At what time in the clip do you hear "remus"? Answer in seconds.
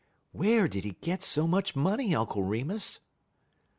2.41-3.01